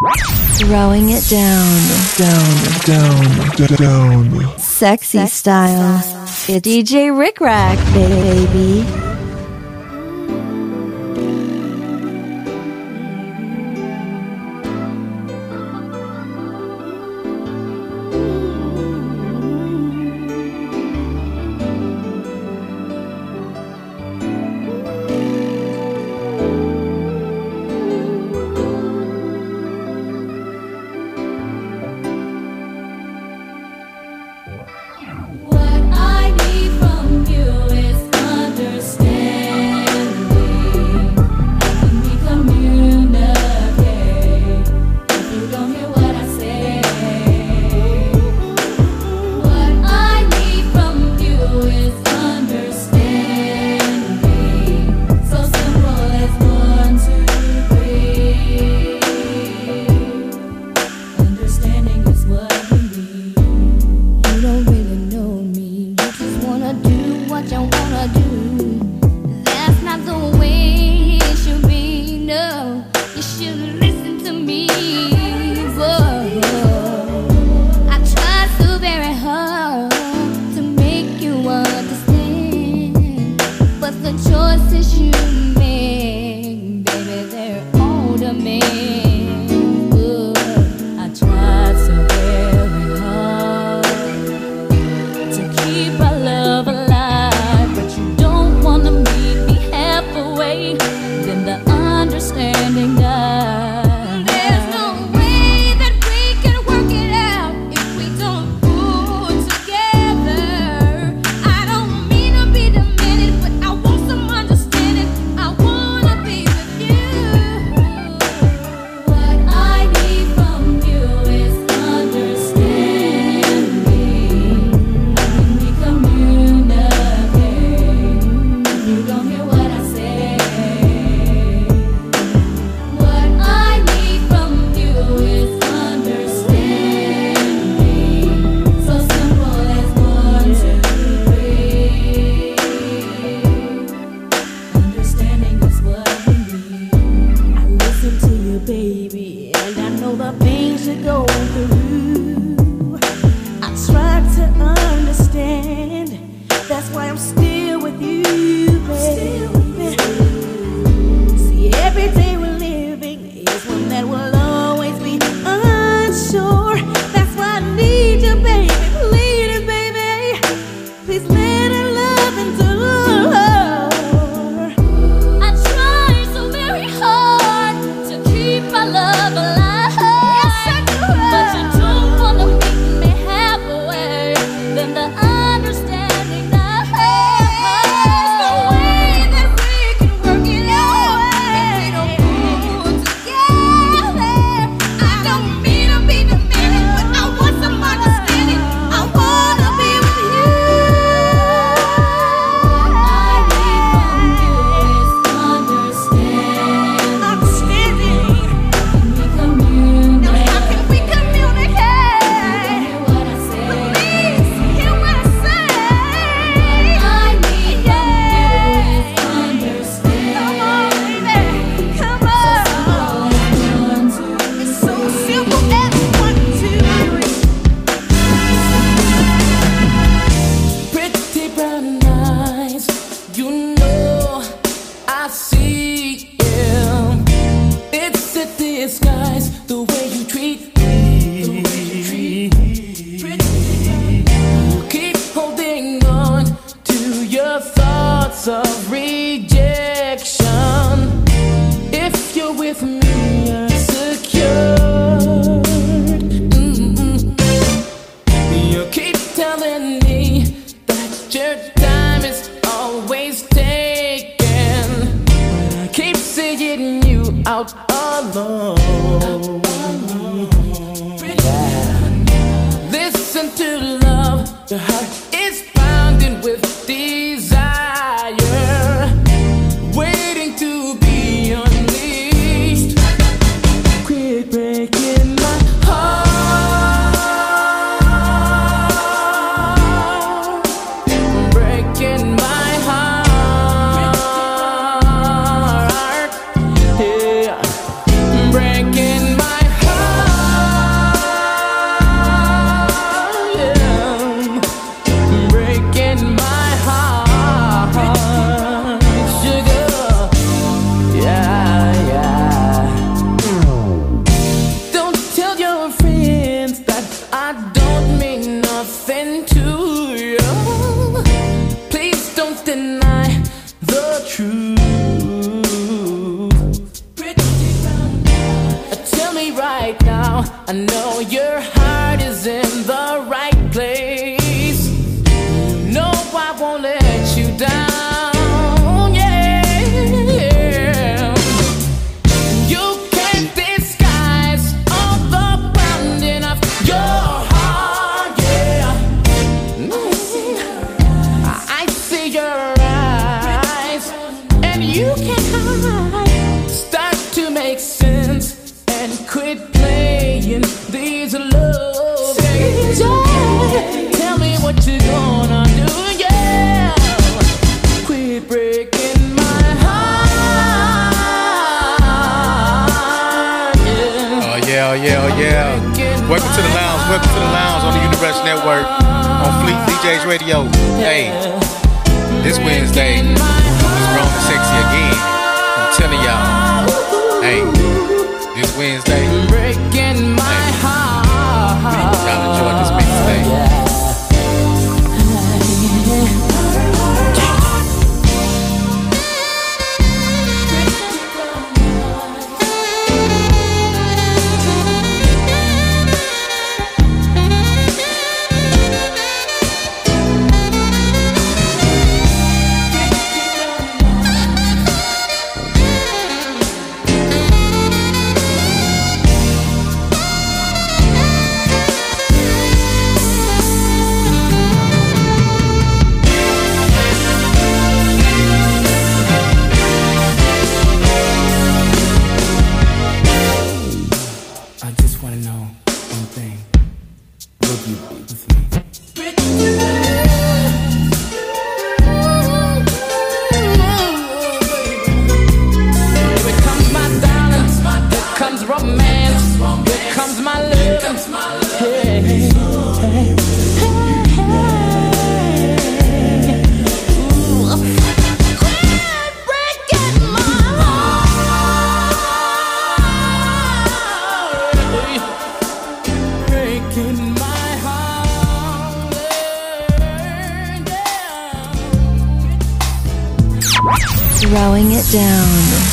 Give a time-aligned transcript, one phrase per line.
[0.00, 4.58] Throwing it down, down, down, down.
[4.58, 5.98] Sexy style.
[6.48, 9.09] It's DJ Rik Rak, baby.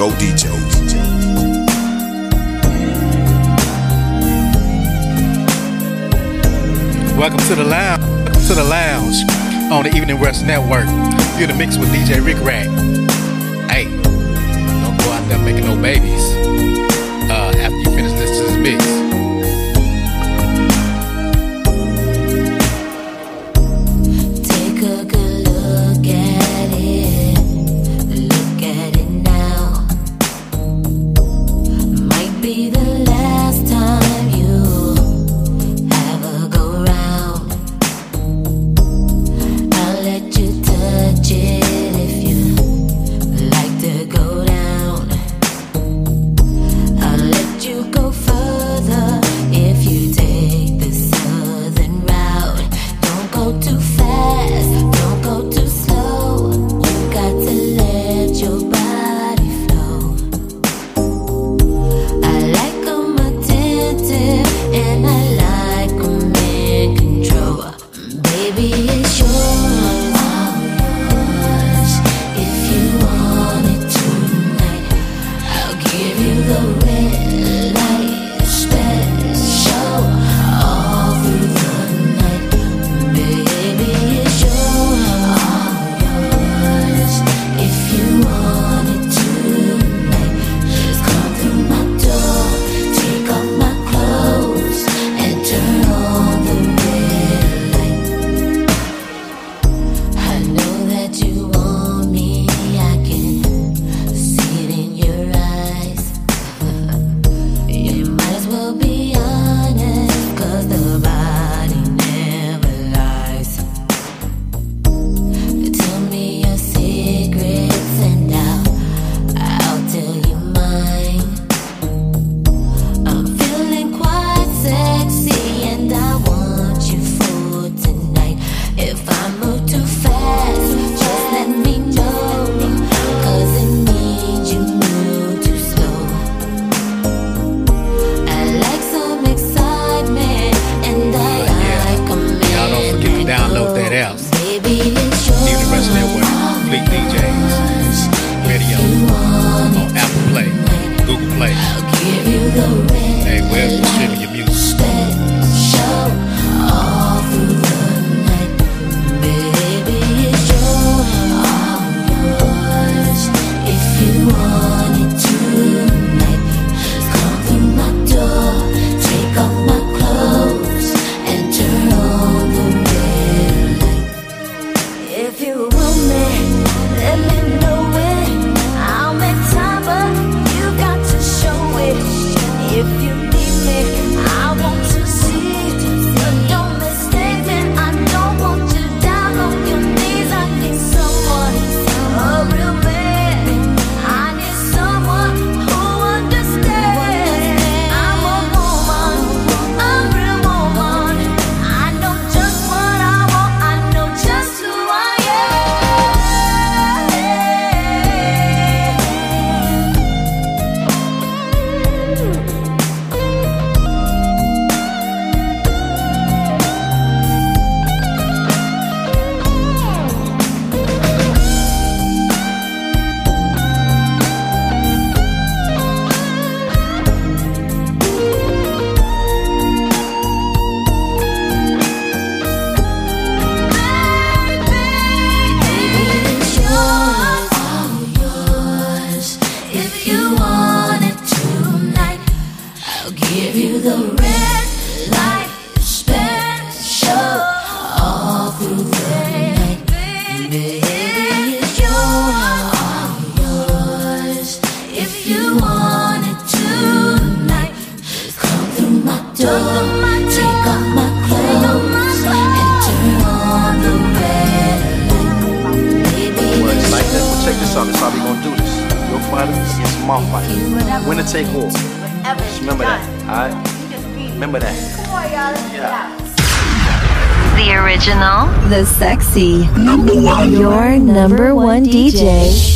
[0.00, 0.48] Go DJ.
[7.18, 8.00] Welcome to the lounge.
[8.00, 9.30] Welcome to the lounge
[9.70, 10.86] on the Evening Rush Network.
[11.38, 12.64] You're the mix with DJ Rik Rak.
[13.70, 16.29] Hey, don't go out there making no babies.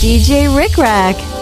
[0.02, 1.33] DJ Rik Rak.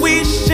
[0.00, 0.51] we share.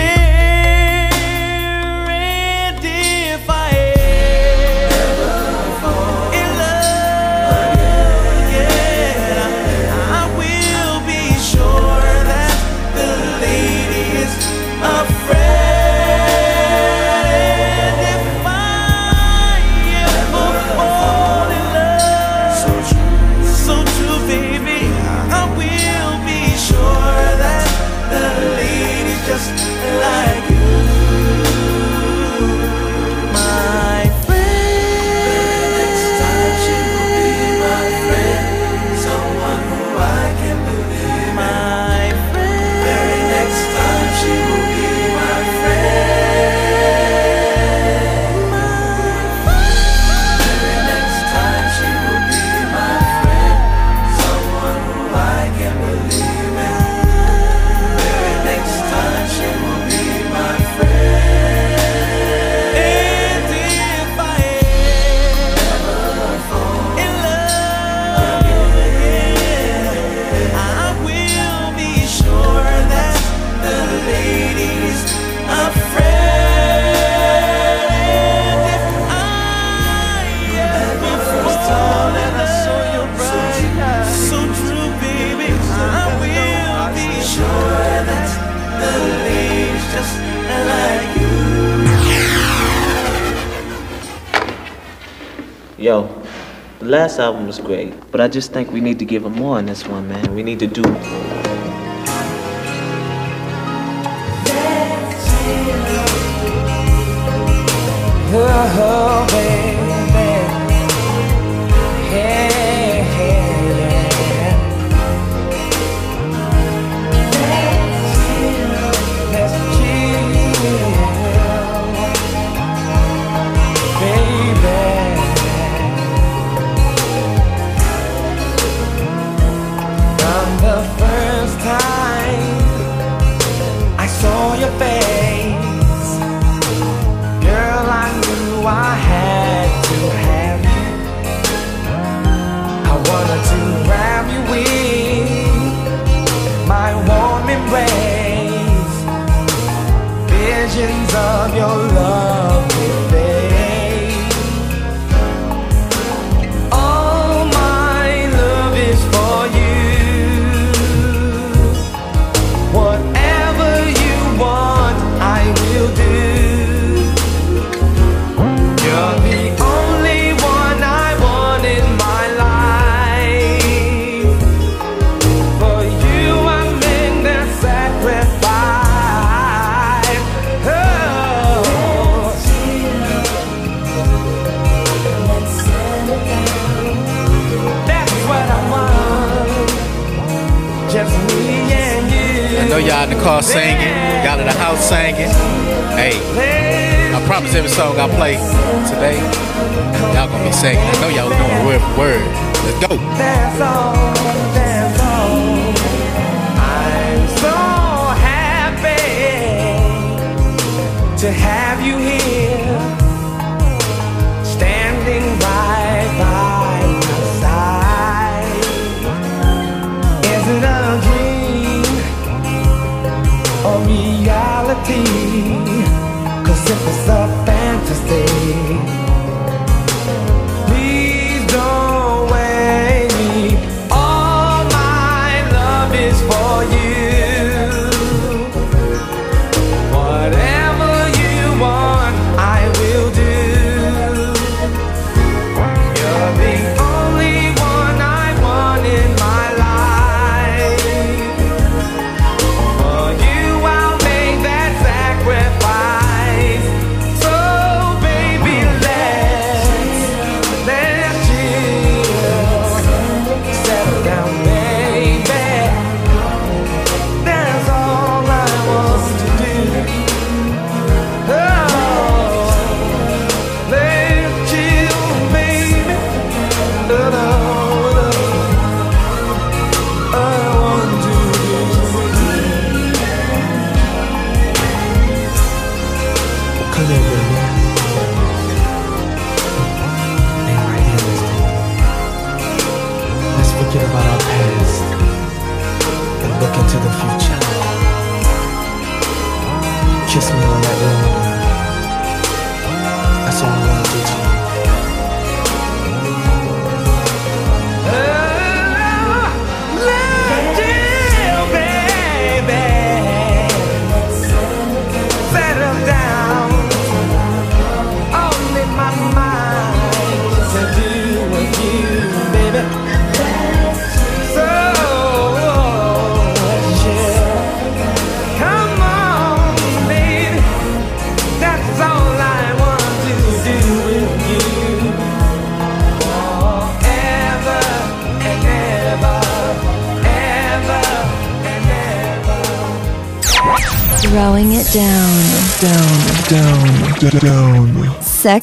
[96.88, 99.66] last album was great, but I just think we need to give him more on
[99.66, 100.35] this one, man.
[100.35, 100.83] We need to do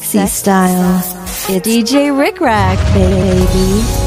[0.06, 1.02] Sexy style.
[1.64, 4.05] DJ Rik Rak, baby.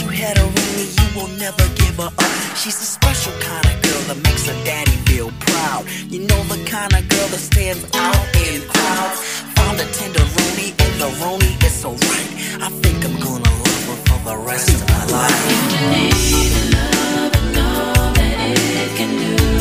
[0.00, 2.56] You had a ring, you will never give her up.
[2.56, 5.84] She's a special kind of girl that makes her daddy feel proud.
[6.08, 8.16] You know the kind of girl that stands out
[8.48, 9.20] in crowds.
[9.56, 12.30] Found a tenderoni, and the roni is so right.
[12.64, 15.40] I think I'm gonna love her for the rest of my life.
[15.52, 19.59] You need love and all that it can do.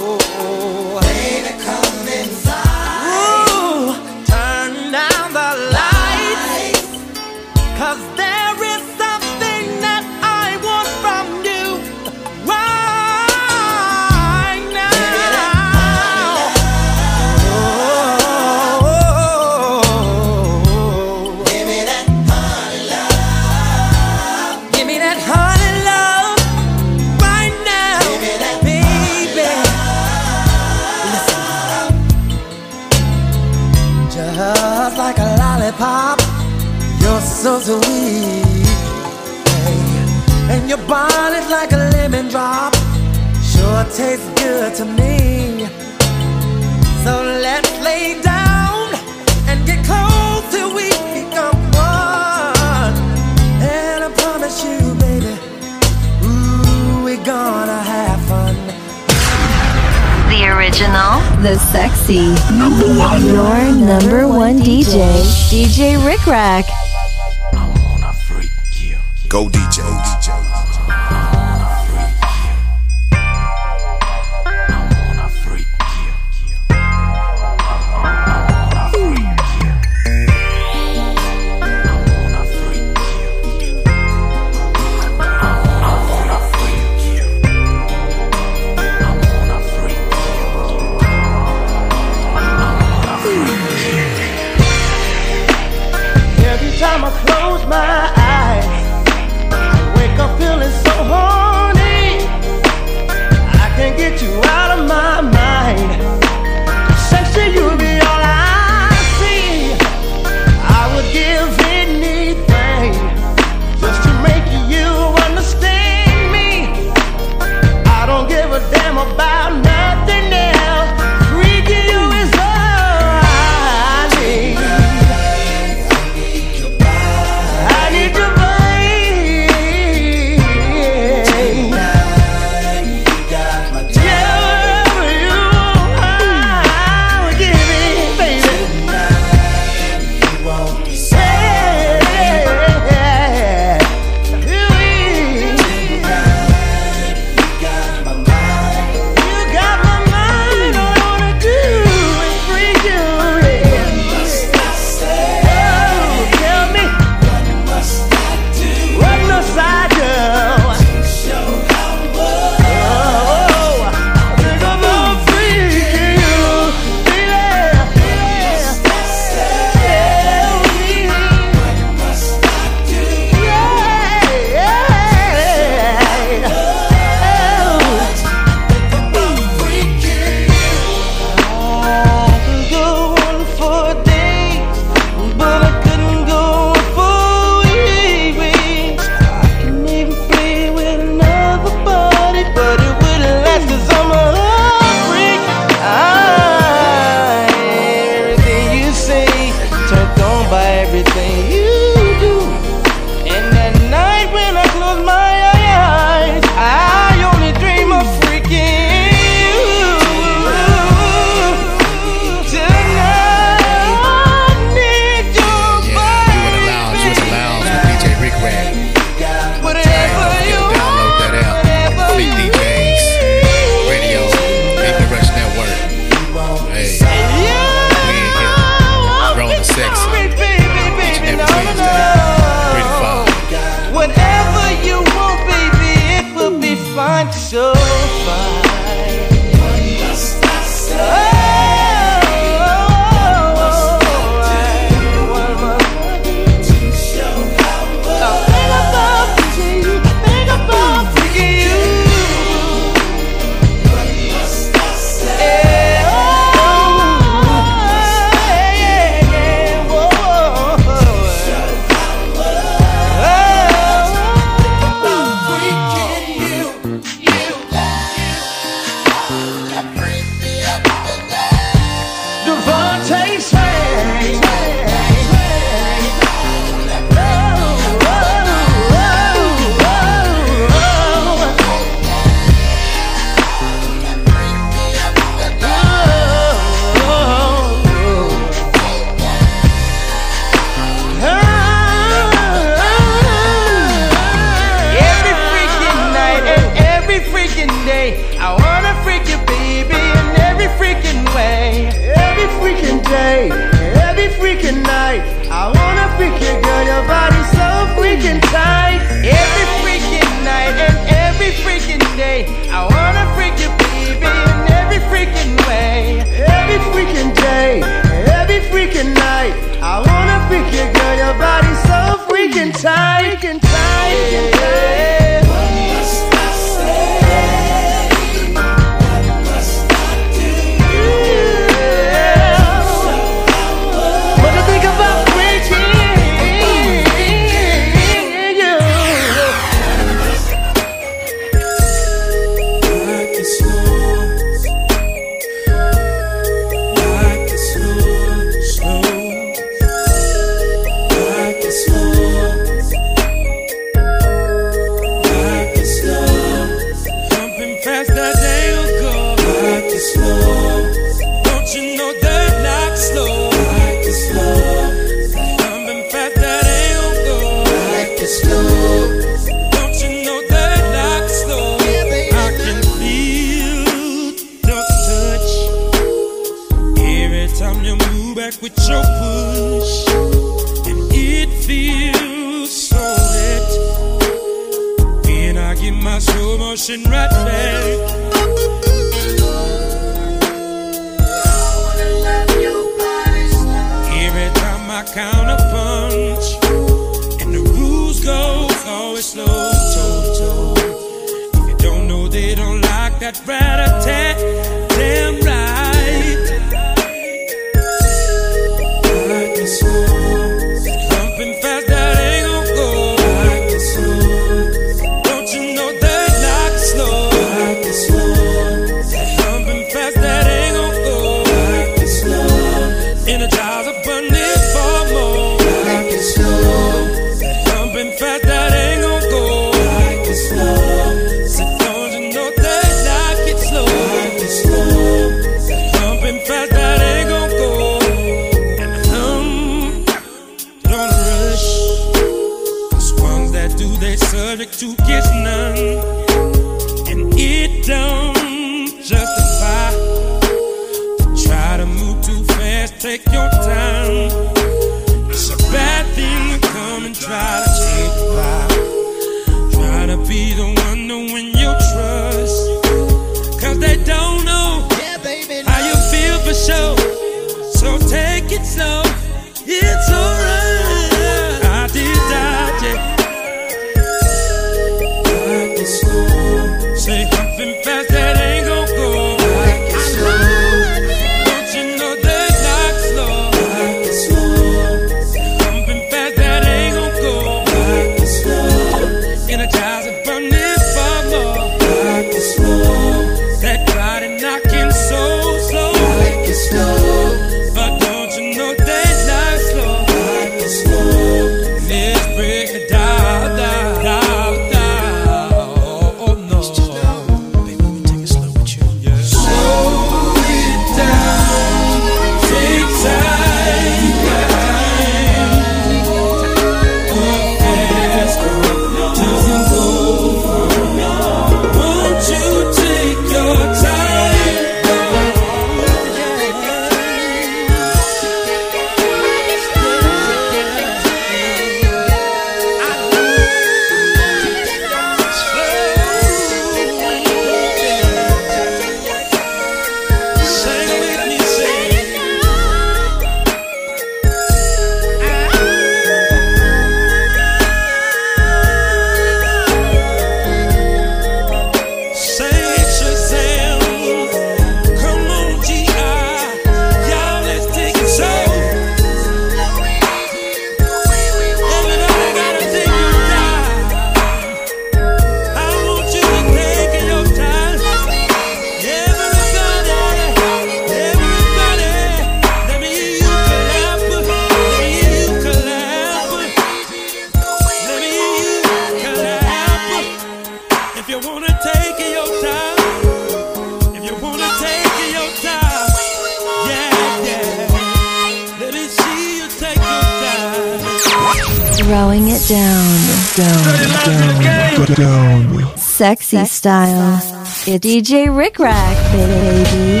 [597.78, 600.00] DJ Rik Rak, baby.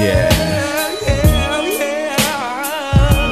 [0.00, 0.30] Yeah.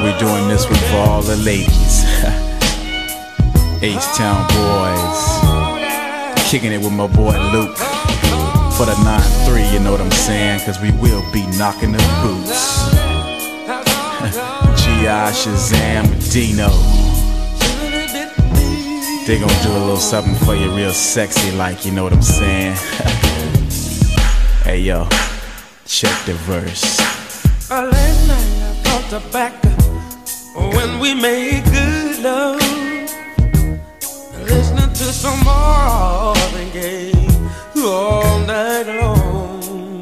[0.03, 2.03] We're doing this one for all the ladies.
[3.81, 5.21] H Town boys.
[6.49, 7.77] Kicking it with my boy Luke.
[8.77, 10.61] For the 9 3, you know what I'm saying?
[10.65, 12.83] Cause we will be knocking the boots.
[14.83, 15.31] G.I.
[15.31, 16.69] Shazam Dino.
[19.25, 22.21] They gonna do a little something for you real sexy, like, you know what I'm
[22.21, 22.75] saying?
[24.63, 25.05] Hey yo,
[25.85, 26.97] check the verse.
[27.69, 29.69] A late night I brought tobacco
[30.77, 32.61] when we made good love.
[34.39, 37.11] Listening to some more than gay
[37.75, 40.01] all night long.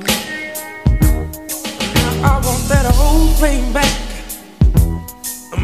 [1.96, 3.98] Now I want that whole thing back.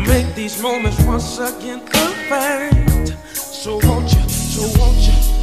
[0.07, 3.15] Make these moments once again a.
[3.35, 5.36] So won't you, so won't you?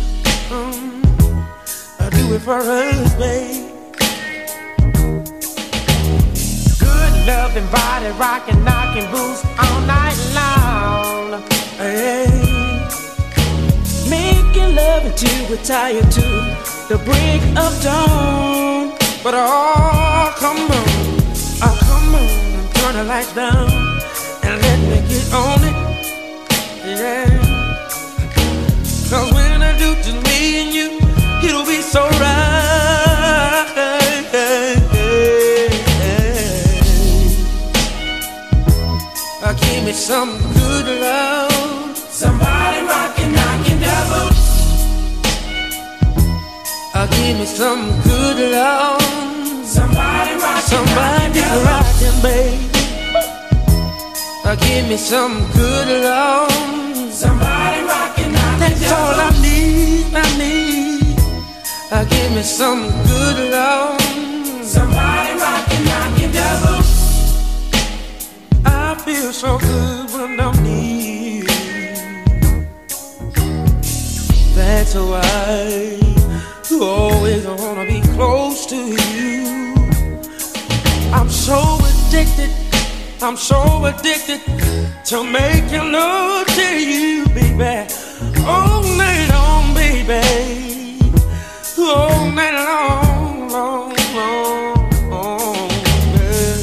[2.34, 3.70] with her husband.
[6.80, 11.42] Good loving body, rocking, knocking boots all night long.
[11.78, 12.26] Hey.
[14.10, 16.26] Making love until we're tired to
[16.90, 18.90] the break of dawn.
[19.22, 20.88] But oh, come on,
[21.66, 23.70] oh, come on, turn the lights down
[24.42, 25.76] and let me get on it.
[26.84, 27.30] Yeah.
[29.08, 30.93] Cause when I do, just me and you
[31.94, 32.50] so right.
[39.60, 41.96] Give me some good love.
[41.96, 44.28] Somebody rockin', knockin' devil.
[47.14, 49.02] Give me some good love.
[49.64, 52.58] Somebody rockin', somebody rockin', baby.
[54.66, 56.50] Give me some good love.
[57.12, 60.06] Somebody rockin', knockin' That's all I need.
[60.12, 60.73] I need.
[61.96, 64.00] Uh, give me some good love.
[64.64, 66.80] Somebody rockin', knockin' devil.
[68.66, 71.44] I feel so good when I'm near.
[74.56, 76.00] That's why
[76.68, 79.76] you always wanna be close to you.
[81.12, 82.50] I'm so addicted,
[83.22, 84.40] I'm so addicted
[85.10, 87.86] to making love to you, baby.
[88.44, 90.63] All night long, baby.
[91.76, 93.94] All night long, long,
[95.10, 95.68] long.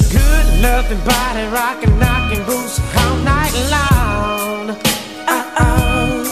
[0.09, 4.69] Good loving body rocking, knocking boots all night long.
[5.27, 6.23] Uh-uh.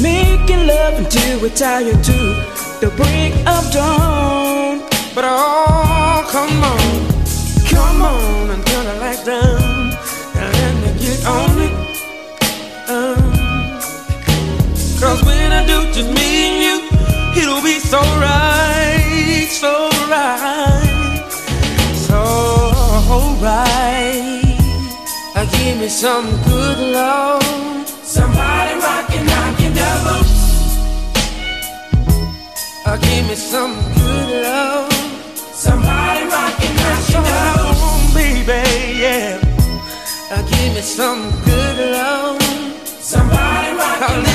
[0.00, 2.18] Making love until we're tired to
[2.80, 4.80] the break of dawn.
[5.14, 9.92] But oh, come on, come on turn the lights down
[10.36, 11.74] and let me get on it.
[12.88, 13.28] Um,
[15.00, 16.57] Cause when I do just me
[17.68, 19.72] be so right, so
[20.08, 21.28] right,
[22.06, 22.22] so
[23.42, 24.40] right.
[25.36, 27.42] Uh, give me some good love.
[28.16, 30.20] Somebody rockin', knockin' devil.
[32.86, 34.92] Uh, give me some good love.
[35.64, 37.74] Somebody rockin', knockin' devil.
[38.14, 38.62] baby,
[39.02, 39.40] yeah.
[40.30, 42.40] Uh, give me some good love.
[43.12, 44.27] Somebody rockin',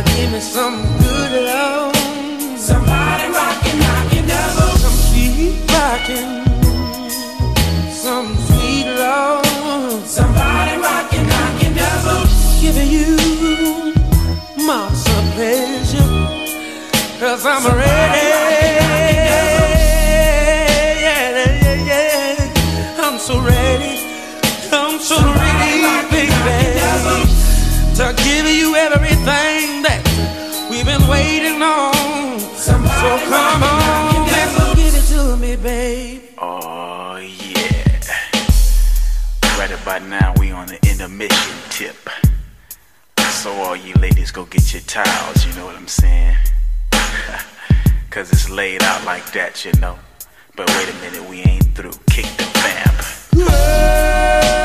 [0.00, 1.94] give me some good love.
[2.56, 4.70] Somebody rockin', knockin' devil.
[4.84, 6.30] Some sweet rockin'.
[7.90, 10.06] Some sweet love.
[10.06, 12.24] Somebody rockin', knockin' devil.
[12.62, 13.92] Giving you
[14.66, 14.88] my
[15.34, 16.10] pleasure.
[17.20, 18.11] Cause I'm ready.
[41.28, 41.96] Tip.
[43.18, 46.36] So all you ladies go get your towels, you know what I'm saying?
[48.10, 49.98] Cause it's laid out like that, you know.
[50.56, 51.92] But wait a minute, we ain't through.
[52.10, 52.44] Kick the
[53.34, 54.61] vamp.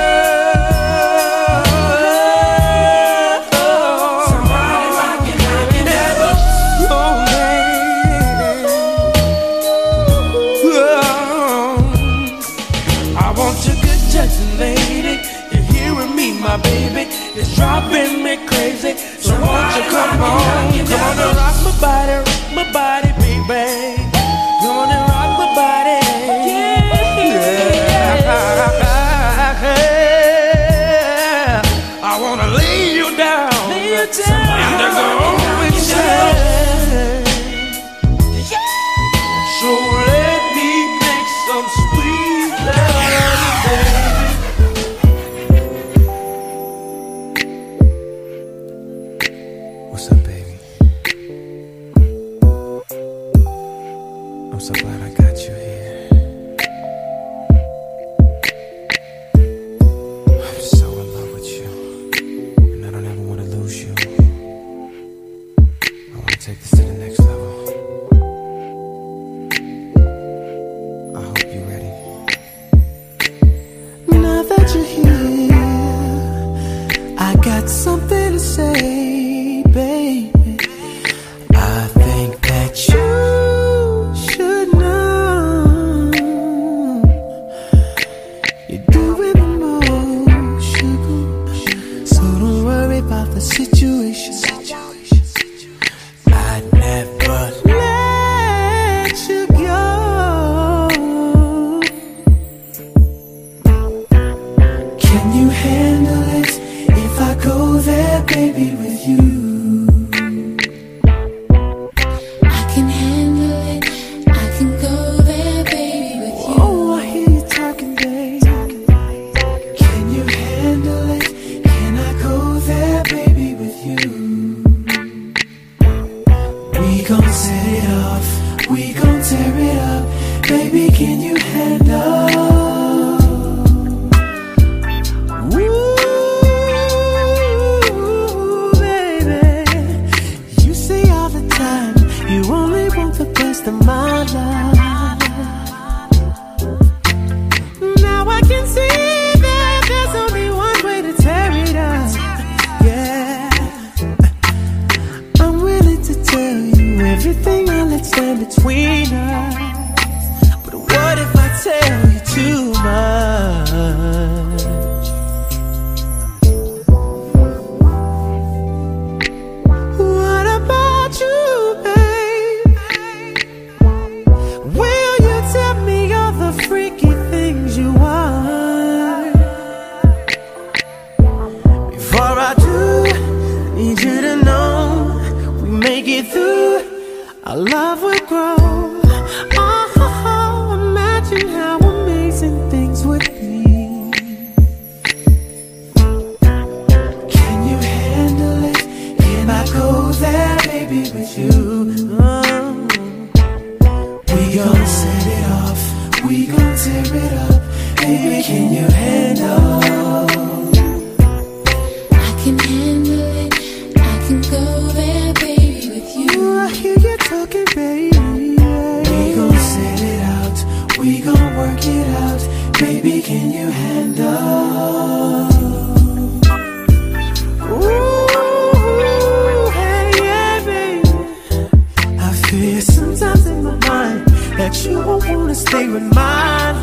[235.77, 236.75] everything with mine.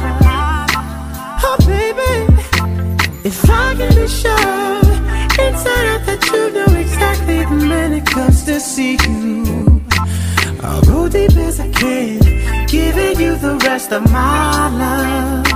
[1.47, 2.33] Oh, baby,
[3.25, 4.79] if I can be sure
[5.47, 9.83] inside out that you know exactly the minute it comes to see you.
[10.63, 15.54] I'll go deep as I can, giving you the rest of my love.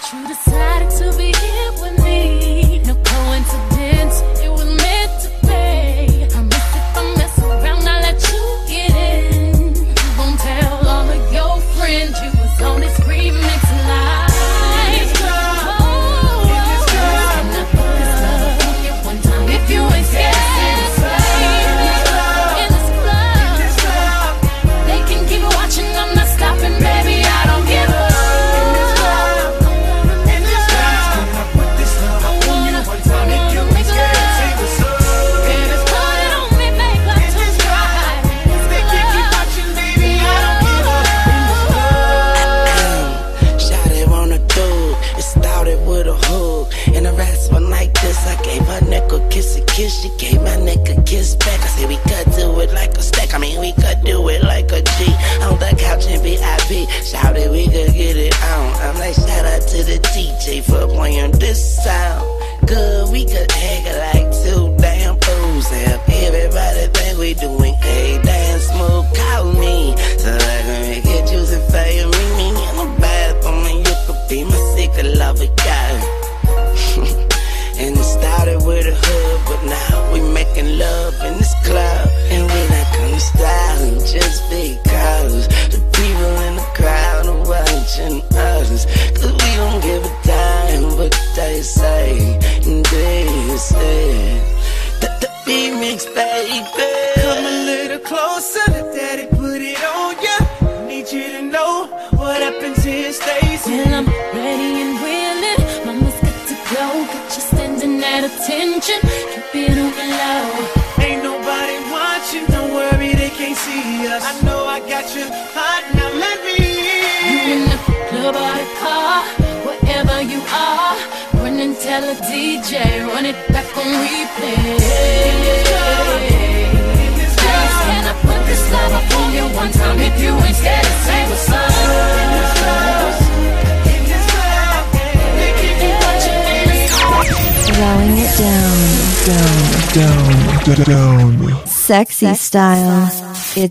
[0.00, 1.37] But you decided to be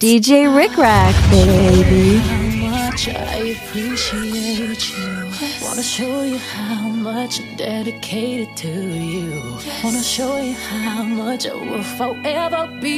[0.07, 2.21] DJ Rik Rak, baby.
[3.09, 5.25] I appreciate you.
[5.41, 5.61] Yes.
[5.61, 9.59] Wanna show you how much I'm dedicated to you.
[9.65, 9.83] Yes.
[9.83, 12.96] Wanna show you how much I will forever be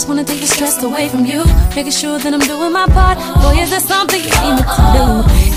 [0.00, 1.44] just wanna take the stress away from you.
[1.76, 3.18] Making sure that I'm doing my part.
[3.44, 5.04] Boy, is there something you need me to do?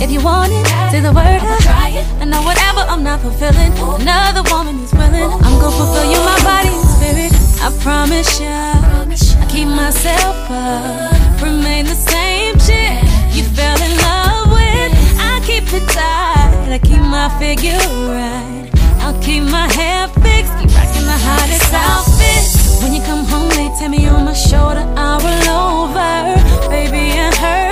[0.04, 1.40] If you want it, say the word.
[1.40, 2.04] I'll try it.
[2.20, 3.72] I know whatever I'm not fulfilling,
[4.04, 5.32] another woman is willing.
[5.48, 7.32] I'm gonna fulfill you, my body and spirit.
[7.64, 13.00] I promise you, I keep myself up, remain the same chick
[13.32, 14.92] you fell in love with.
[15.24, 17.80] I keep it tight, I keep my figure
[18.12, 18.68] right.
[19.04, 22.63] I'll keep my hair fixed, keep rocking the hottest outfit.
[22.84, 26.70] When you come home, they tell me on my shoulder I roll over.
[26.70, 27.63] Baby, it hurts.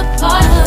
[0.00, 0.59] apart.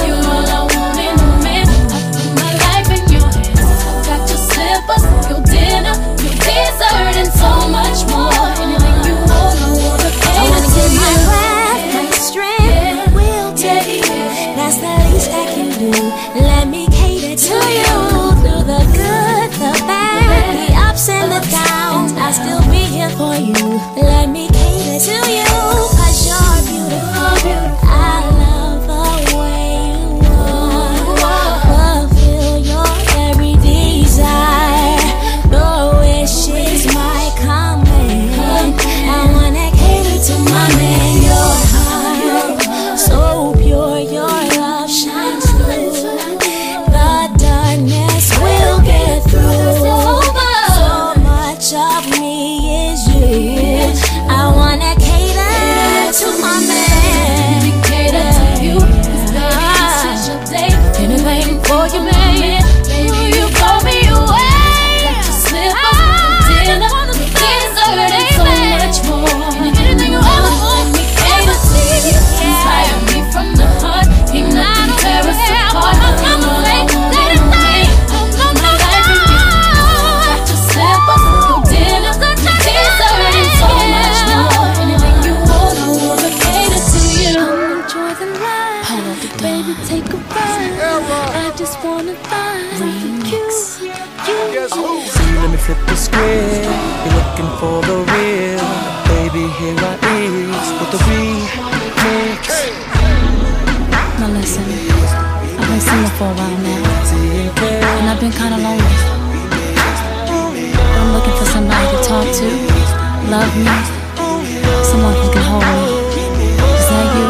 [113.54, 116.50] Someone who can hold me.
[116.74, 117.26] Is that you?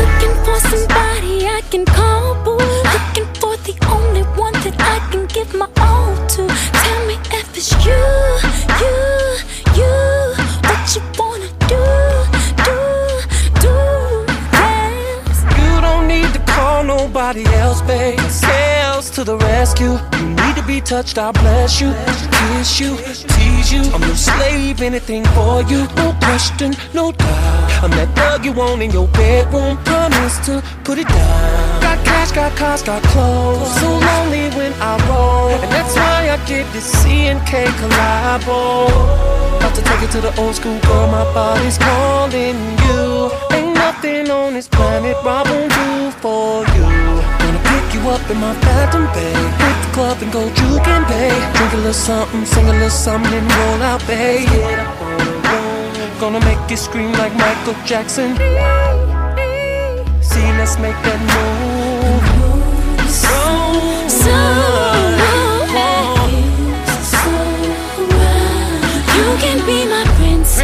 [0.00, 2.58] Looking for somebody I can call, boo.
[2.92, 6.46] Looking for the only one that I can give my all to.
[6.84, 8.04] Tell me if it's you,
[8.82, 8.96] you,
[9.80, 9.94] you.
[10.68, 11.84] What you wanna do,
[12.66, 12.78] do,
[13.64, 13.74] do?
[14.52, 15.36] Yes.
[15.56, 18.18] You don't need to call nobody else, babe.
[19.14, 20.11] To the rescue
[20.84, 21.92] touched, I bless you,
[22.30, 23.82] kiss you, tease you.
[23.94, 25.86] I'm no slave, anything for you.
[25.96, 27.82] No question, no doubt.
[27.82, 29.76] I'm that thug you want in your bedroom.
[29.84, 31.80] Promise to put it down.
[31.80, 33.74] Got cash, got cars, got clothes.
[33.80, 38.88] So lonely when I roll, and that's why I get this C N K collabo.
[39.56, 41.06] About to take it to the old school, girl.
[41.10, 43.30] My body's calling you.
[43.52, 47.01] Ain't nothing on this planet I won't do for you.
[47.92, 49.34] Pick you up in my Phantom Bay.
[49.34, 51.28] Hit the club and go juke and pay.
[51.56, 54.48] Drink a little something, sing a little something, and roll out, babe.
[54.48, 56.18] Get up on the road.
[56.18, 58.34] Gonna make you scream like Michael Jackson.
[60.22, 62.24] See, let's make that move.
[63.10, 63.36] So,
[64.08, 64.36] So
[69.16, 70.56] You can be my prince,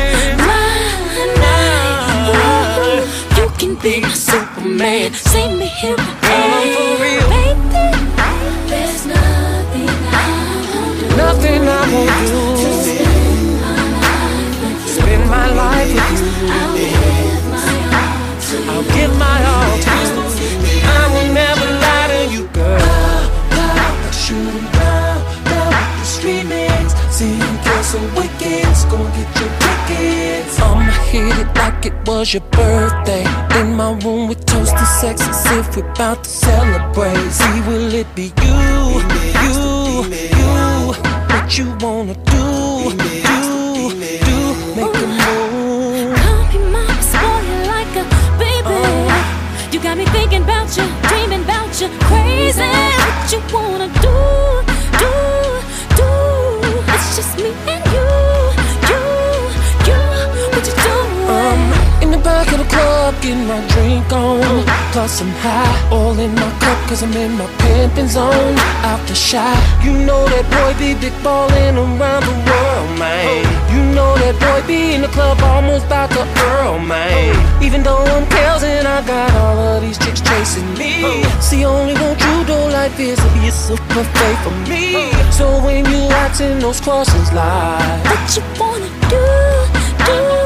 [0.49, 3.05] my knight.
[3.37, 5.13] You can be my Superman.
[5.13, 6.48] Save me here for
[11.39, 12.43] Nothing I won't do.
[14.89, 16.49] Spend my life with you.
[18.69, 20.19] I'll give my all to you.
[20.83, 23.23] I will never lie to you, girl.
[23.53, 26.47] I shoot 'em down, down the street.
[27.17, 30.55] See you kill some wickets, gonna get your tickets.
[30.61, 33.25] I'ma hit it like it was your birthday.
[33.61, 37.31] In my room with toasted sex as if we're about to celebrate.
[37.31, 39.18] See, will it be you?
[41.59, 44.37] You wanna do, do, do?
[44.77, 46.15] Make a move.
[46.15, 48.05] Come be mine, spoil like a
[48.39, 48.79] baby.
[48.79, 49.73] Uh-huh.
[49.73, 52.63] You got me thinking about you, dreaming about you, crazy.
[52.63, 54.63] What you wanna do,
[55.03, 55.11] do,
[55.99, 56.11] do?
[56.95, 57.51] It's just me
[62.59, 64.65] the club, getting my drink on.
[64.93, 68.59] Plus I'm high, all in my cup, cause I'm in my pimpin' zone.
[68.83, 69.55] Out the shy,
[69.85, 73.47] you know that boy be big ballin' around the world, man.
[73.73, 77.35] You know that boy be in the club almost about to Earl, man.
[77.63, 81.23] Even though I'm Kels and I got all of these chicks chasing me.
[81.41, 85.13] See, only want you do like this to be a super fake for me.
[85.31, 89.25] So when you acting those crossings live, What you wanna do,
[90.05, 90.38] do?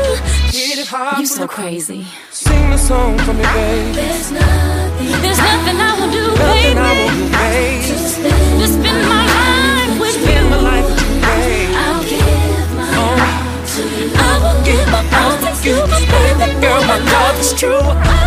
[0.52, 2.04] Hit it hard You from so crazy.
[2.30, 3.94] Sing the song for me, babe.
[3.94, 7.08] There's nothing, there's nothing I won't do, Nothing I baby.
[7.08, 8.60] won't do, babe.
[8.60, 10.24] To spend my life with you.
[10.28, 11.72] Spend my life with you, babe.
[11.72, 13.16] I'll give my all
[13.64, 14.12] to you.
[14.12, 18.21] I will give my all to you, my baby Girl, my love is true.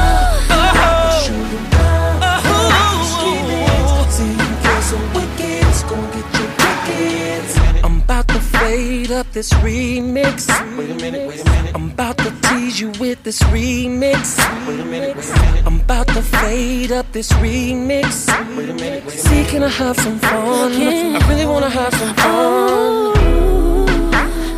[9.15, 10.47] Up this remix.
[10.77, 11.73] Wait a minute, wait a minute.
[11.73, 14.37] I'm about to tease you with this remix.
[14.67, 15.65] Wait a minute, wait a minute.
[15.65, 18.27] I'm about to fade up this remix.
[18.57, 19.11] Wait a minute, wait a minute.
[19.11, 20.73] See, can I have some fun?
[20.73, 22.25] I really wanna have some fun.
[22.27, 23.13] Oh,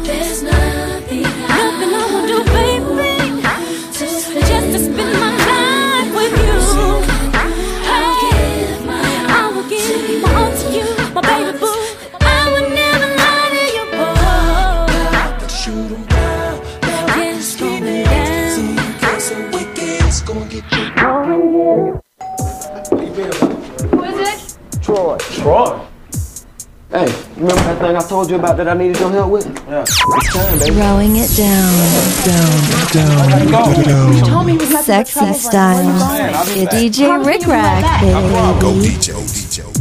[0.04, 3.42] there's nothing, nothing I won't do, baby.
[3.94, 6.58] Just, just to spend my life with you.
[7.94, 9.02] I'll give my,
[9.40, 11.77] I will give my all to you, my baby boo.
[24.98, 25.18] Troy.
[25.18, 25.80] Troy?
[26.90, 27.06] Hey,
[27.36, 29.46] remember that thing I told you about that I needed your help with?
[29.68, 29.82] Yeah.
[29.84, 30.74] It's time, baby.
[30.74, 31.70] Throwing it down,
[32.26, 35.86] down, down, Told me he was messing with Sexy style.
[35.86, 36.72] like, what are you Your?
[36.72, 38.14] DJ Promise Rik me you'll be right Rak, baby.
[38.60, 39.77] Go DJ, go DJ, go DJ.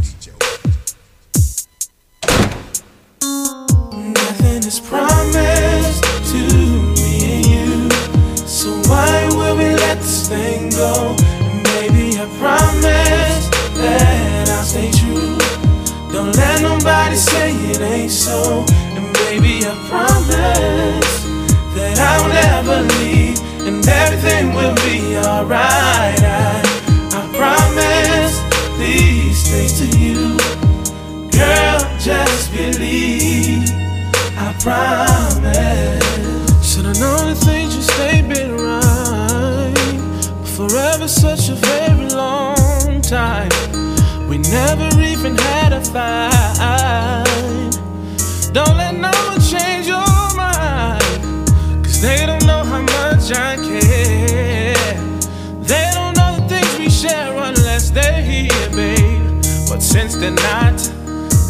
[17.87, 18.65] Say so.
[18.97, 21.13] And baby, I promise
[21.77, 23.39] that I'll never leave.
[23.67, 26.21] And everything will be alright.
[26.23, 26.63] I,
[27.19, 28.35] I promise
[28.83, 30.21] these things to you.
[31.39, 33.71] Girl, just believe.
[34.47, 36.05] I promise.
[36.69, 39.75] Should I know the things you say been right.
[40.41, 43.51] But forever such a very long time.
[44.29, 46.36] We never even had a fight.
[59.97, 60.78] Since they're not,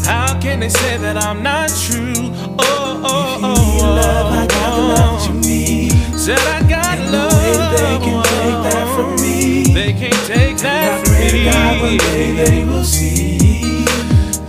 [0.07, 2.15] how can they say that I'm not true?
[2.15, 3.95] Oh, oh, oh, oh.
[3.99, 5.27] Love, I got the love oh.
[5.27, 5.91] you need.
[6.17, 7.33] Said I got love.
[7.33, 9.75] they can take that from me.
[9.75, 11.45] They can't take that from me.
[11.51, 13.85] God, one day they will see.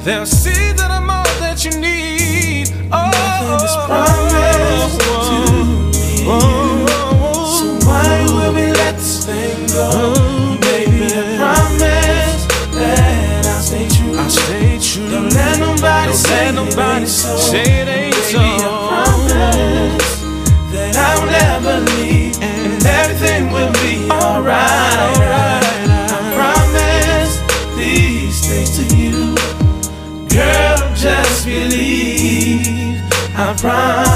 [0.05, 2.69] They'll see that I'm all that you need.
[2.91, 5.37] Oh, Nothing is oh, oh, promised to
[5.89, 6.37] me.
[7.57, 10.26] So why would we let this thing go?
[16.53, 18.39] Nobody say it ain't so.
[18.39, 20.21] I promise
[20.71, 25.17] that I'll never leave and everything will be alright.
[25.99, 27.33] I promise
[27.75, 29.35] these things to you,
[30.27, 30.77] girl.
[30.95, 33.01] Just believe.
[33.35, 34.06] I promise.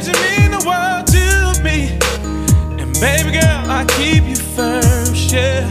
[0.00, 1.98] Said you mean the world to me.
[2.80, 5.70] And baby girl, I keep you first, yeah.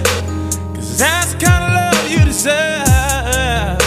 [0.75, 3.79] Cause that's the kind of love you deserve.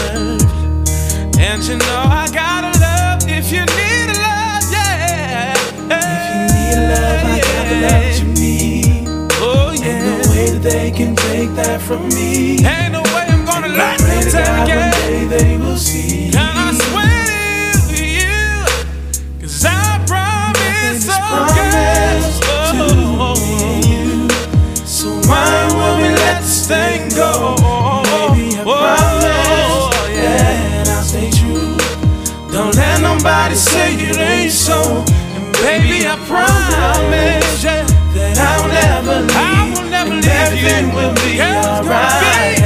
[1.39, 5.55] And you know I gotta love if you need a love, yeah.
[5.55, 9.07] If you need a love, I got the love that you need.
[9.39, 9.87] Oh, yeah.
[9.87, 12.67] Ain't no way that they can take that from me.
[12.67, 14.77] Ain't no way I'm gonna let them take it.
[14.77, 16.33] One day they will see.
[34.53, 35.05] So.
[35.35, 39.37] And baby, I promise yeah, that I'll never leave.
[39.37, 42.62] I will never and everything will be alright.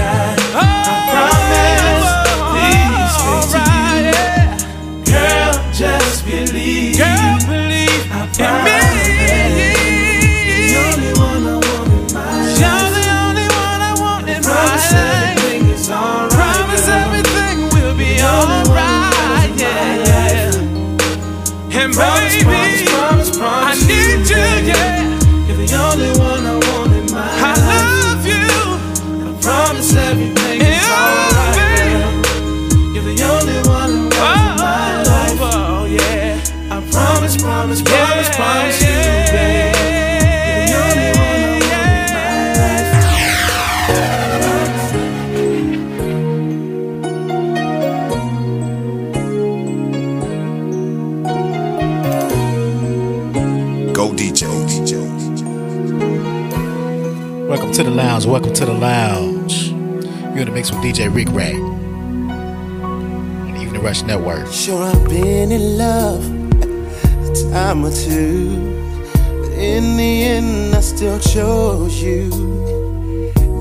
[57.77, 58.25] To the lounge.
[58.25, 59.69] Welcome to the lounge.
[59.69, 64.51] You're in the mix with DJ Rik Rak on Even the Evening Rush Network.
[64.51, 68.57] Sure, I've been in love a time or two,
[69.03, 72.31] but in the end, I still chose you.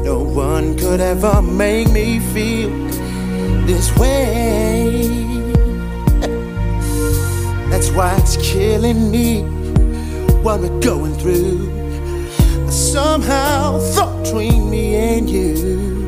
[0.06, 2.70] No one could ever make me feel
[3.66, 5.10] this way.
[7.70, 9.42] That's why it's killing me
[10.42, 11.85] what we're going through.
[12.96, 16.08] Somehow thought between me and you.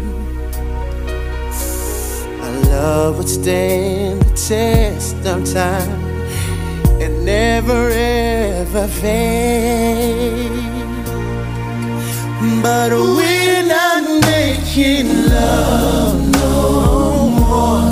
[2.41, 6.01] Our love would stand the test of time
[7.01, 10.49] and never ever fade.
[12.63, 17.83] But we're not making love no more.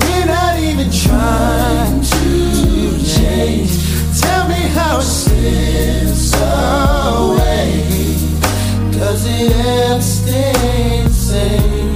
[0.00, 2.30] We're not even trying to
[3.16, 3.72] change.
[4.20, 6.44] Tell me how it
[7.06, 7.83] away.
[8.98, 11.93] Does it ever stay the same?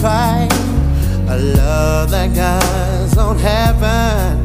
[0.00, 0.54] Deserves
[1.28, 4.42] a love that guys don't happen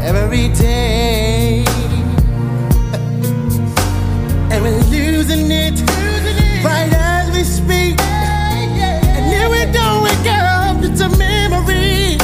[0.00, 1.64] every day.
[4.52, 5.80] And we're losing it
[6.62, 7.98] right as we speak.
[8.00, 12.16] And if we don't wake up, it's a memory.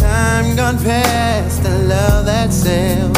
[0.00, 3.17] Time gone past and love that sailed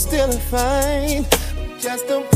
[0.00, 1.26] still a find.
[1.78, 2.29] Just a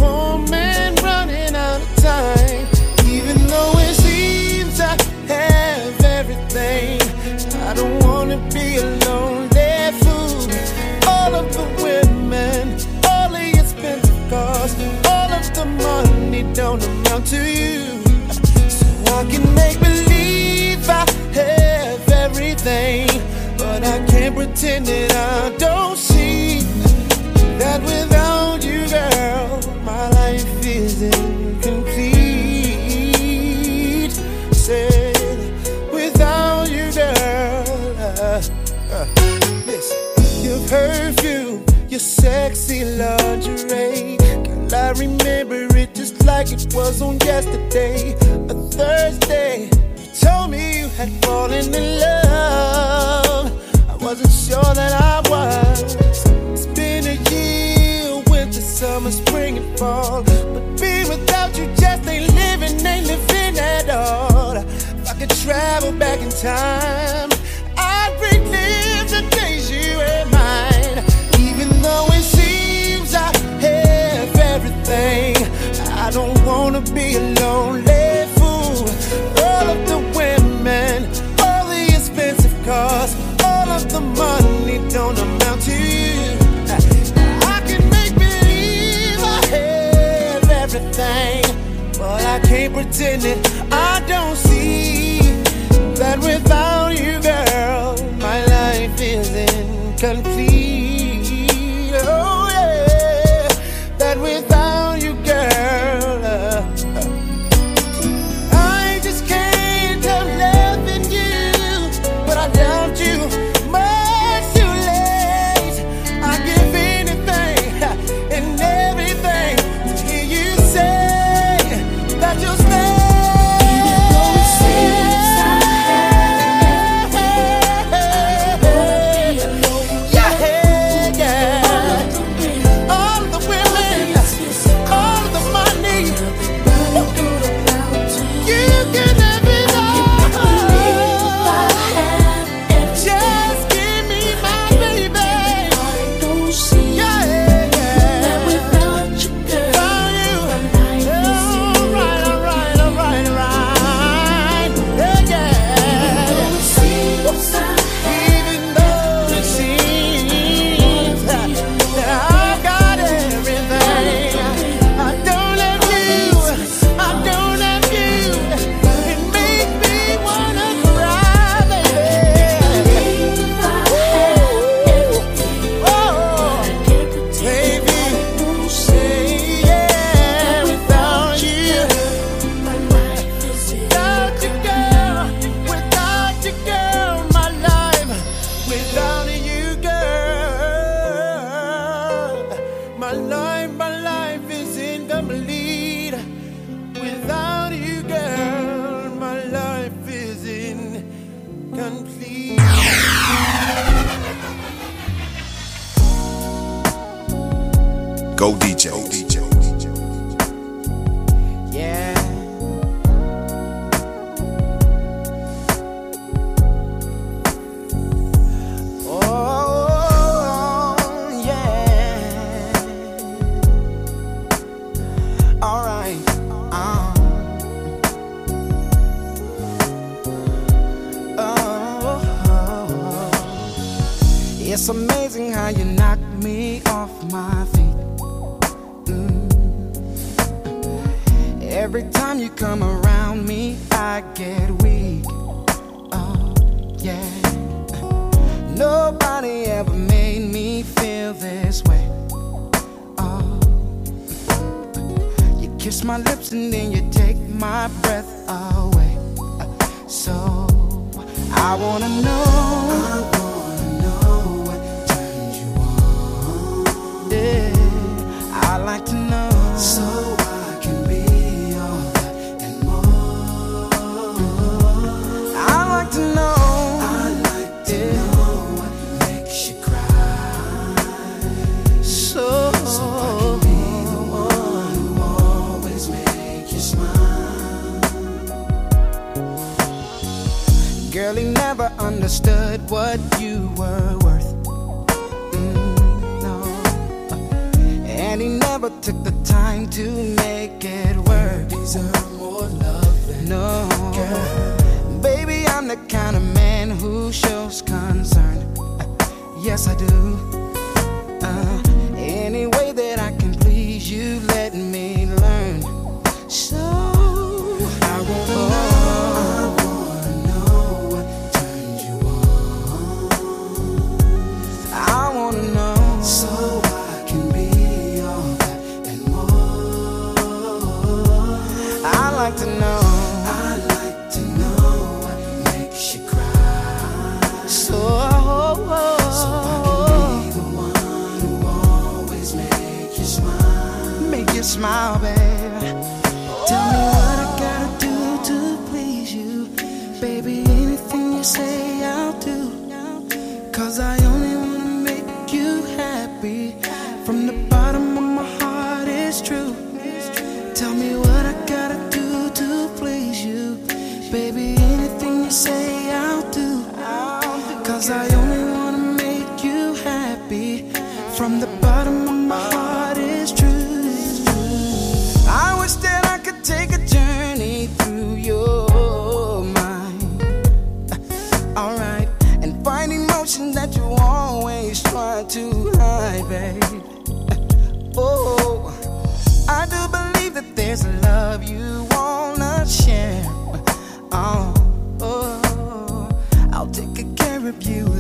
[397.81, 398.14] you.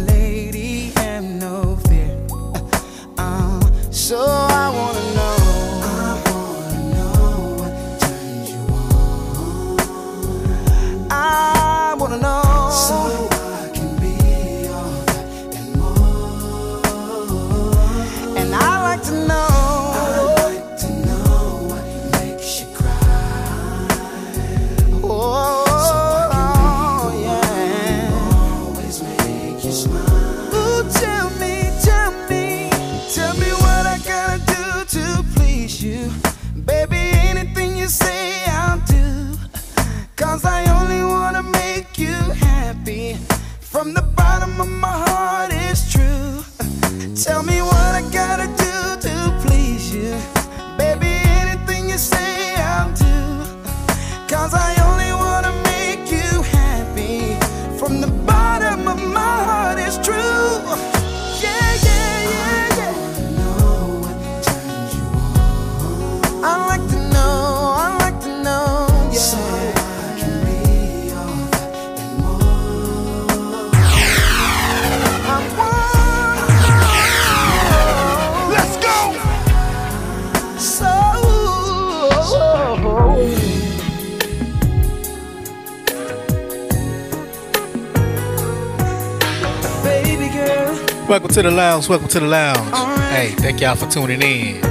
[91.34, 91.88] to the lounge.
[91.88, 92.70] Welcome to the lounge.
[93.10, 94.62] Hey, thank y'all for tuning in.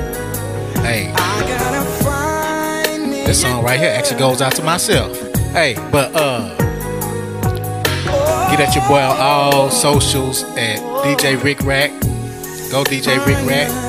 [0.81, 1.11] Hey.
[3.25, 5.19] This song right here actually goes out to myself.
[5.51, 6.55] Hey, but uh
[8.49, 11.91] get at your boy on all socials at DJ Rik Rak.
[12.71, 13.82] Go DJ Rik Rak.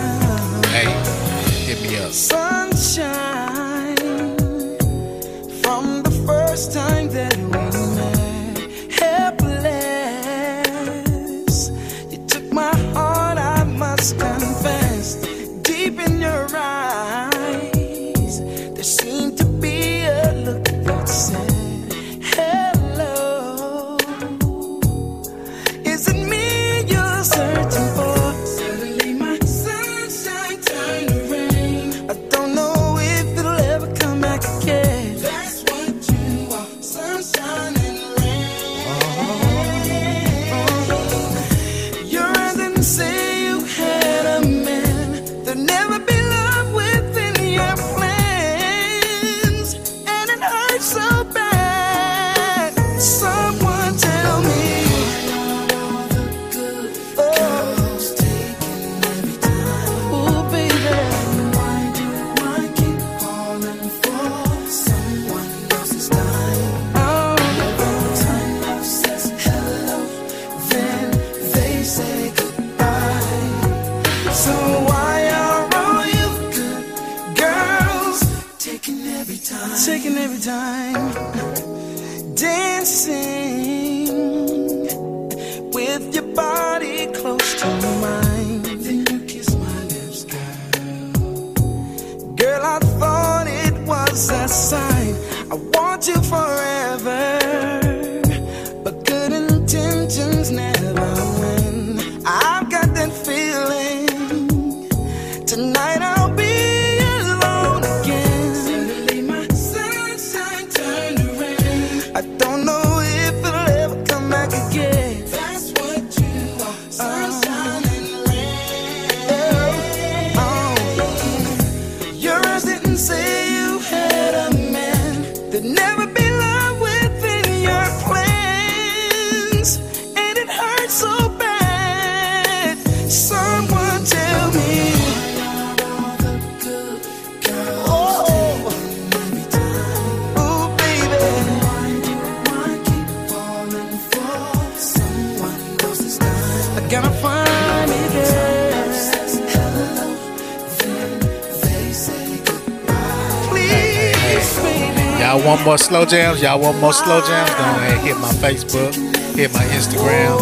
[155.74, 156.40] more slow jams?
[156.40, 157.50] Y'all want more slow jams?
[157.50, 158.94] Go ahead, hit my Facebook,
[159.34, 160.38] hit my Instagram,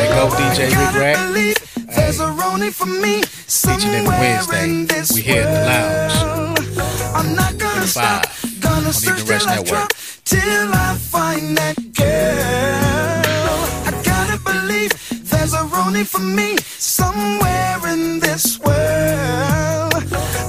[0.00, 1.16] and go DJ Rik Rak.
[1.94, 6.16] There's a Roni for me Each and every Wednesday, we here in the lounge.
[7.14, 8.26] I'm not gonna stop,
[8.58, 9.92] gonna on search till I drop,
[10.24, 13.58] till I find that girl.
[13.86, 14.90] I gotta believe
[15.30, 19.94] there's a Roni for me somewhere in this world.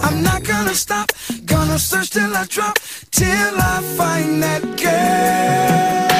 [0.01, 1.11] I'm not gonna stop,
[1.45, 2.79] gonna search till I drop
[3.13, 6.12] till I find that girl.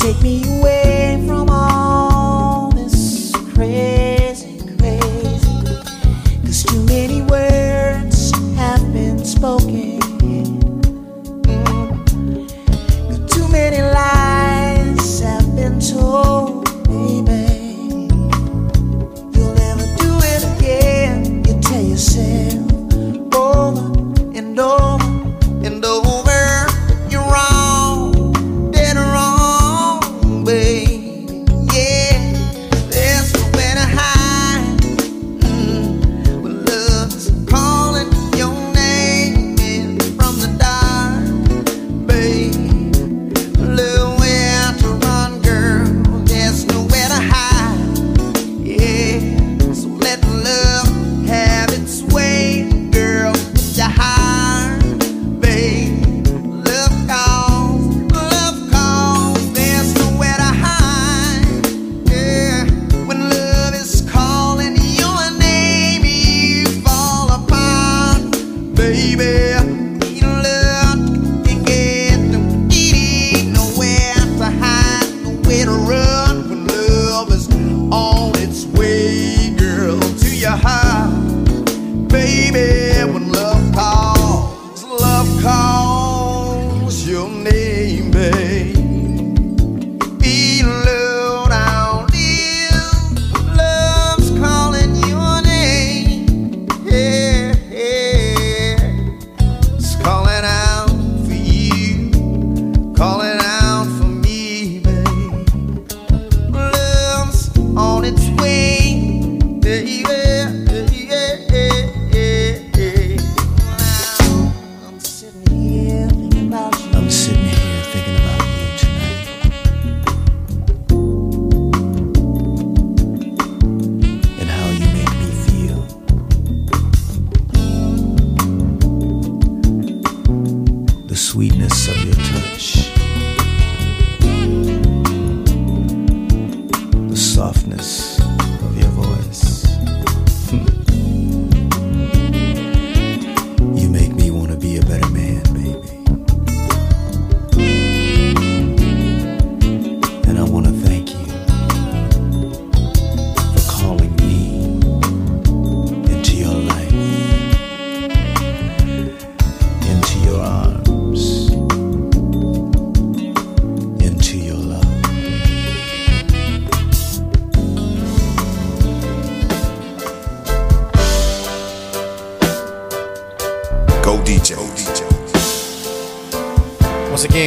[0.00, 0.89] take me away.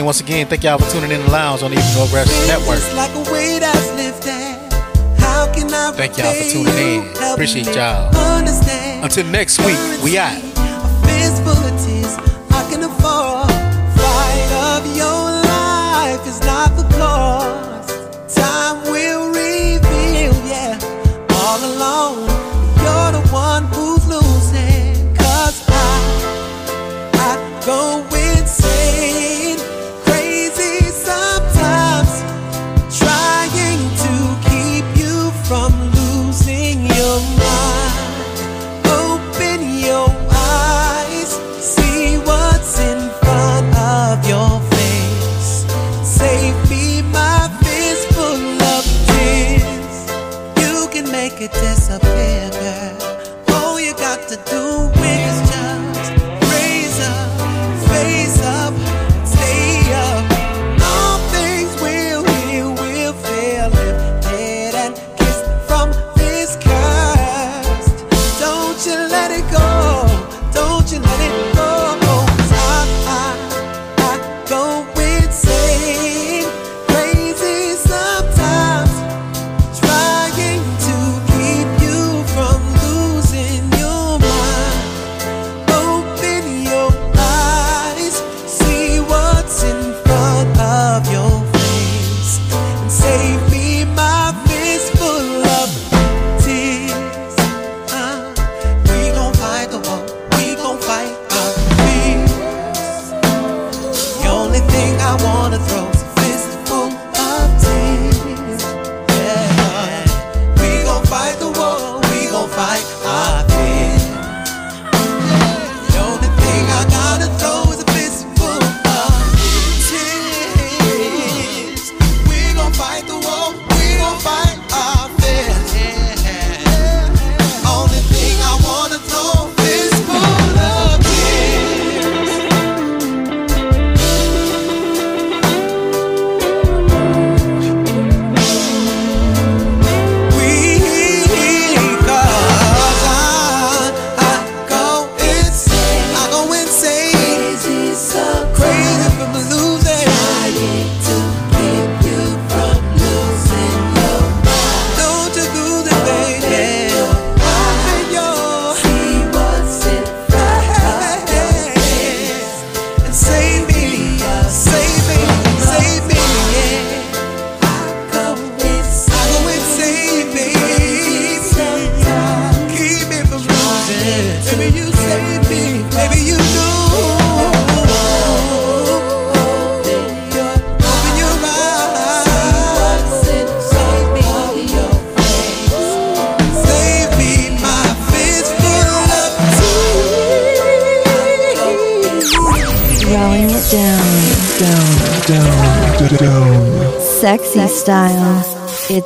[0.03, 2.79] Once again, thank y'all for tuning in the lounge on the Evening Rush Network.
[5.95, 7.33] Thank y'all for tuning in.
[7.33, 8.11] Appreciate y'all.
[9.03, 10.52] Until next week, we out.
[51.49, 51.72] que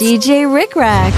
[0.07, 1.11] DJ Rik Rak.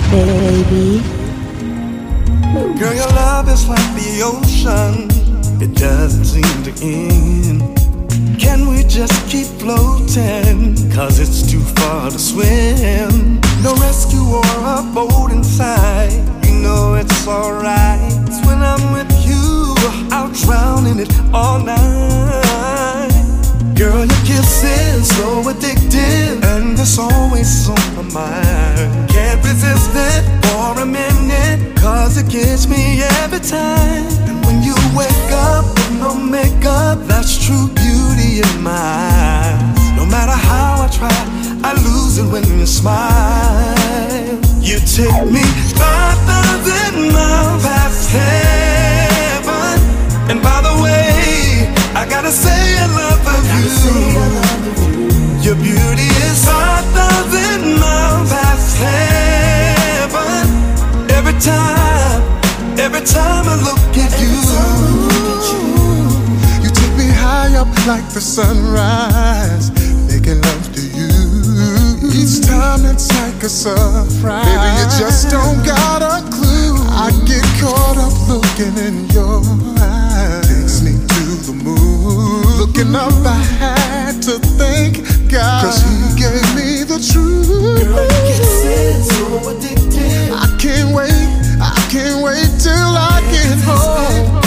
[73.49, 74.45] A surprise.
[74.45, 76.75] Baby, you just don't got a clue.
[76.93, 79.41] I get caught up looking in your
[79.79, 80.45] eyes.
[80.47, 82.45] Takes me to the moon.
[82.59, 85.01] Looking up, I had to thank
[85.31, 85.63] God.
[85.63, 87.49] Cause he gave me the truth.
[87.49, 90.31] Girl, you get so addicted.
[90.31, 94.43] I can't wait, I can't wait till I get home.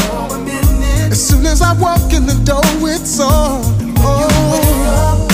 [1.10, 3.62] As soon as I walk in the door, it's on.
[3.98, 5.28] Oh,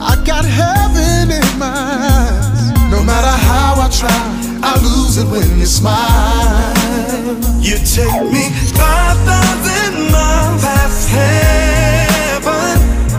[0.00, 1.97] I got heaven in my
[3.98, 4.22] try,
[4.62, 6.70] I lose it when you smile.
[7.58, 8.44] You take me
[8.78, 12.78] 5,000 miles past heaven.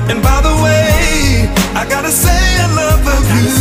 [0.09, 3.51] And by the way, I gotta say I love of you.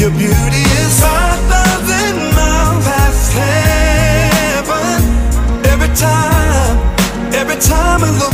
[0.00, 4.98] Your beauty is 5,000 miles past heaven.
[5.72, 6.76] Every time,
[7.32, 8.33] every time I look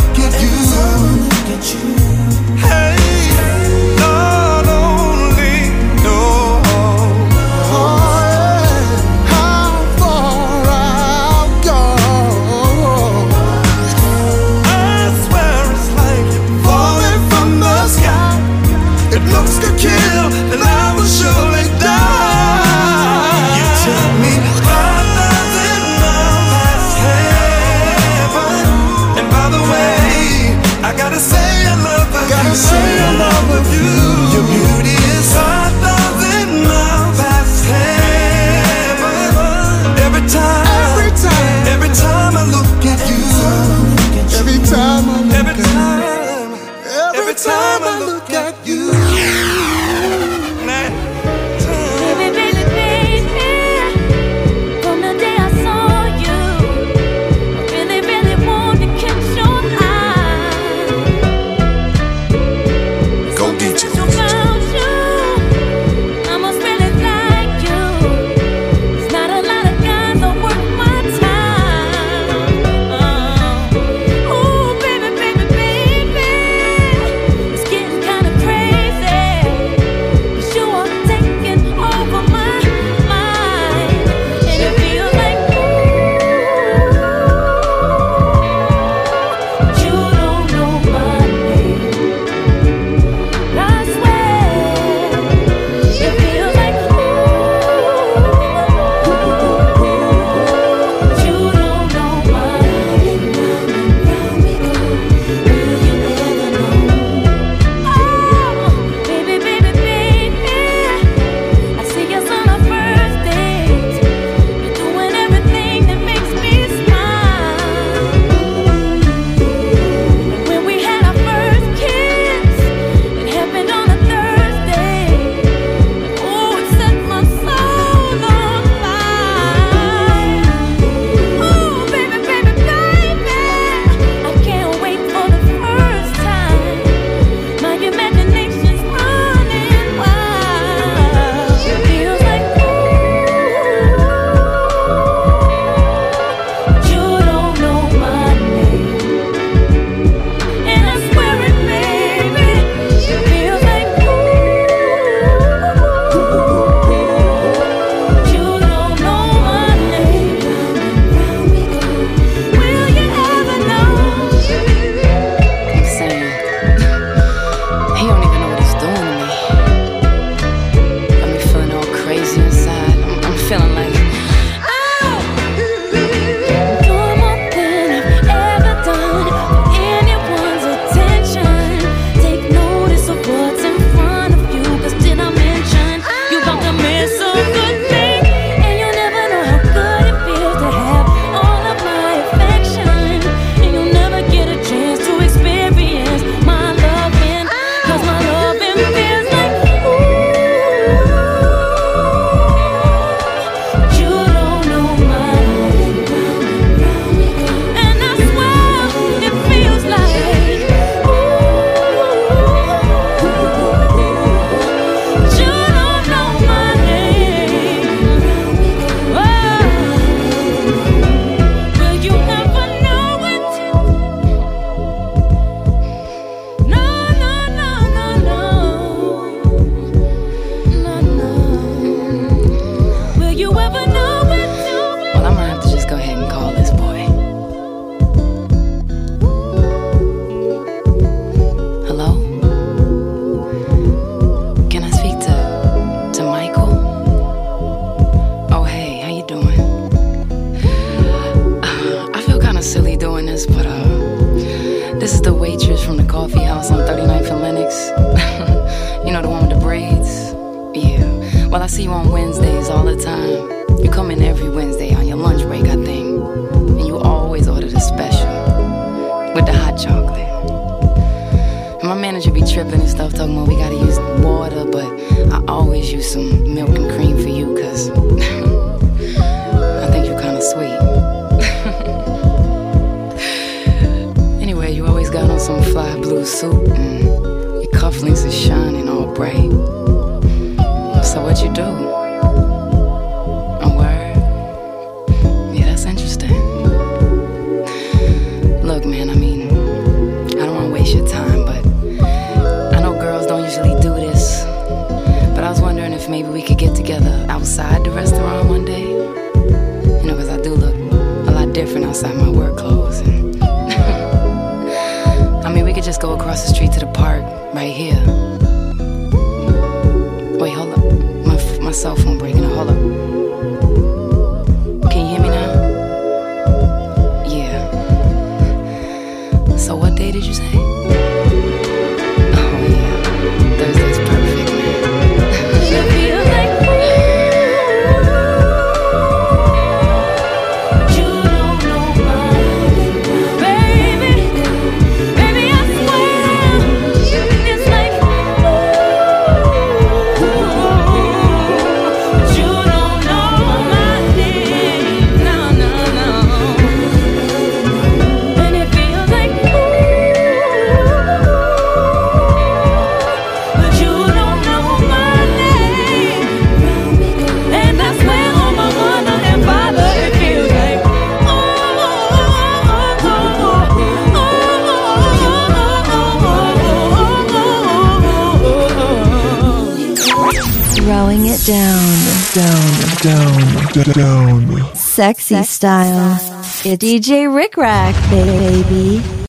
[386.80, 389.10] DJ Rik Rak, baby.